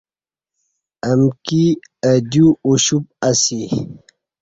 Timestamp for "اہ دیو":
2.05-2.47